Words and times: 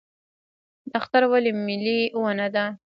نښتر 0.91 1.23
ولې 1.31 1.51
ملي 1.65 1.99
ونه 2.23 2.47
ده؟ 2.55 2.65